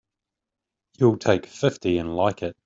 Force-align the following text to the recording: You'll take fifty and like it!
You'll 0.97 1.17
take 1.19 1.45
fifty 1.45 1.99
and 1.99 2.15
like 2.15 2.41
it! 2.41 2.55